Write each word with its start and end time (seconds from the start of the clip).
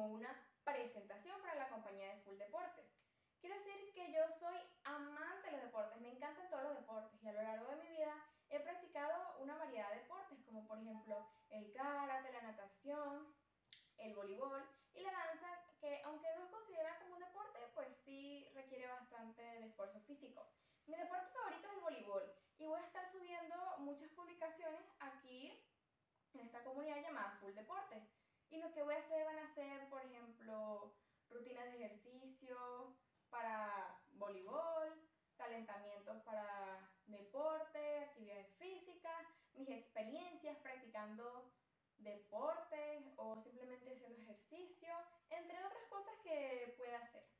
como 0.00 0.14
una 0.14 0.32
presentación 0.64 1.38
para 1.42 1.56
la 1.56 1.68
compañía 1.68 2.14
de 2.14 2.22
Full 2.22 2.38
Deportes. 2.38 2.86
Quiero 3.38 3.54
decir 3.56 3.92
que 3.92 4.10
yo 4.10 4.22
soy 4.38 4.56
amante 4.84 5.50
de 5.50 5.52
los 5.52 5.62
deportes, 5.62 6.00
me 6.00 6.12
encantan 6.16 6.48
todos 6.48 6.62
los 6.62 6.76
deportes 6.76 7.22
y 7.22 7.28
a 7.28 7.32
lo 7.32 7.42
largo 7.42 7.68
de 7.68 7.76
mi 7.76 7.88
vida 7.88 8.14
he 8.48 8.60
practicado 8.60 9.36
una 9.40 9.56
variedad 9.56 9.90
de 9.90 10.00
deportes 10.00 10.38
como 10.46 10.66
por 10.66 10.78
ejemplo 10.78 11.28
el 11.50 11.70
karate, 11.72 12.32
la 12.32 12.40
natación, 12.40 13.34
el 13.98 14.14
voleibol 14.14 14.64
y 14.94 15.00
la 15.02 15.12
danza 15.12 15.48
que 15.80 16.00
aunque 16.04 16.28
no 16.34 16.44
es 16.44 16.50
considerada 16.50 16.98
como 17.00 17.16
un 17.16 17.20
deporte 17.20 17.58
pues 17.74 17.88
sí 18.02 18.50
requiere 18.54 18.88
bastante 18.88 19.42
de 19.42 19.66
esfuerzo 19.66 20.00
físico. 20.06 20.48
Mi 20.86 20.96
deporte 20.96 21.28
favorito 21.34 21.68
es 21.68 21.74
el 21.74 21.80
voleibol 21.80 22.34
y 22.56 22.64
voy 22.64 22.80
a 22.80 22.86
estar 22.86 23.12
subiendo 23.12 23.54
muchas 23.80 24.08
publicaciones 24.12 24.80
aquí 24.98 25.62
en 26.32 26.40
esta 26.40 26.64
comunidad 26.64 27.02
llamada 27.02 27.36
Full 27.40 27.52
Deporte. 27.52 27.89
Y 28.50 28.58
lo 28.58 28.72
que 28.72 28.82
voy 28.82 28.94
a 28.94 28.98
hacer 28.98 29.24
van 29.24 29.38
a 29.38 29.54
ser, 29.54 29.88
por 29.88 30.02
ejemplo, 30.04 30.92
rutinas 31.30 31.66
de 31.66 31.84
ejercicio 31.84 32.96
para 33.30 34.02
voleibol, 34.14 35.08
calentamientos 35.36 36.20
para 36.24 36.90
deporte, 37.06 37.98
actividades 38.00 38.52
físicas, 38.58 39.26
mis 39.54 39.68
experiencias 39.68 40.58
practicando 40.58 41.52
deporte 41.98 42.59